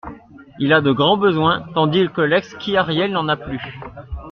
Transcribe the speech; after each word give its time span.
Il 0.57 0.73
a 0.73 0.81
de 0.81 0.91
grands 0.91 1.15
besoins, 1.17 1.59
tandis 1.75 2.07
que 2.11 2.21
l'exquis 2.21 2.75
Ariel 2.75 3.11
n'en 3.11 3.27
a 3.27 3.37
plus. 3.37 3.59